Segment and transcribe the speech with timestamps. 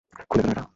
[0.29, 0.63] খুলে ফেলুন এটা!